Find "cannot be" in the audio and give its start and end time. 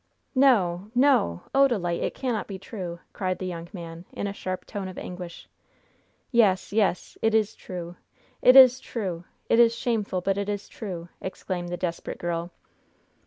2.15-2.57